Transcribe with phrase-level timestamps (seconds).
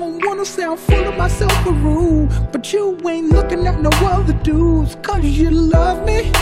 [0.00, 4.96] wanna sound full of myself a rude, but you ain't looking at no other dudes,
[5.02, 6.32] cause you love me.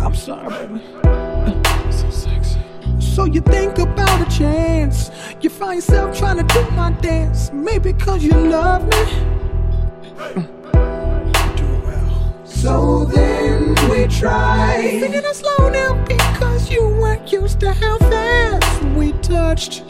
[0.00, 0.80] I'm sorry, baby.
[1.90, 2.60] So sexy.
[3.00, 5.10] So you think about a chance.
[5.40, 7.50] You find yourself trying to do my dance.
[7.52, 9.04] Maybe cause you love me.
[11.56, 12.42] Do well.
[12.44, 15.00] So then we tried.
[15.00, 19.82] Singing it slow down because you weren't used to how fast we touched.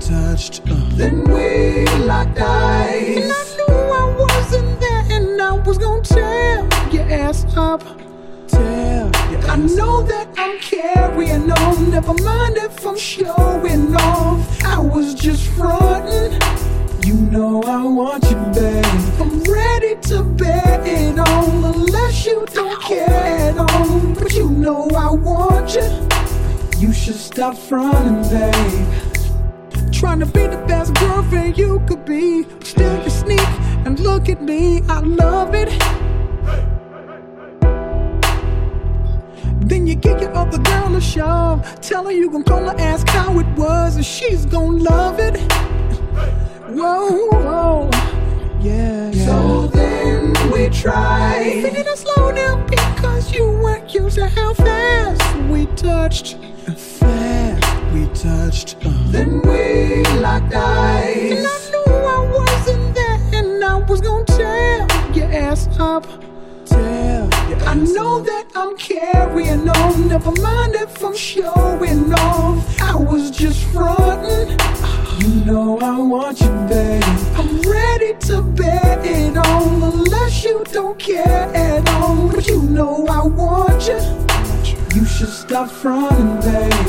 [0.00, 0.62] Touched.
[0.70, 0.74] Uh.
[0.92, 3.16] Then we locked eyes.
[3.16, 7.82] And I knew I wasn't there and I was gonna tear your ass up.
[8.52, 9.10] Your
[9.50, 11.90] I know that I'm carrying on.
[11.90, 14.64] Never mind if I'm showing off.
[14.64, 16.40] I was just fronting.
[17.04, 18.84] You know I want you, babe.
[19.20, 24.00] I'm ready to bet it on, unless you don't care at all.
[24.14, 26.08] But you know I want you.
[26.78, 29.17] You should stop fronting, babe.
[30.18, 32.44] Trying to be the best girlfriend you could be.
[32.64, 33.48] Still you sneak
[33.86, 34.82] and look at me.
[34.88, 35.68] I love it.
[39.60, 41.80] Then you give your other girl a shove.
[41.80, 45.36] Tell her you gon' call her, ask how it was, and she's gon' love it.
[46.66, 47.90] Whoa, whoa.
[48.60, 49.12] Yeah.
[49.12, 51.62] So then we tried.
[51.62, 56.36] Singing it slow down because you weren't used to how fast we touched.
[58.18, 58.76] Touched.
[58.84, 58.90] Uh.
[59.12, 61.38] Then we locked eyes.
[61.38, 66.04] And I knew I wasn't there, and I was gonna tear your ass up.
[66.66, 70.08] Tell your I ass know that I'm carrying on.
[70.08, 72.80] Never mind if I'm showing off.
[72.82, 74.58] I was just fronting.
[75.20, 77.04] You know I want you, babe.
[77.36, 82.30] I'm ready to bet it on, unless you don't care at all.
[82.32, 84.00] But you know I want you.
[84.92, 86.87] You should stop fronting, babe.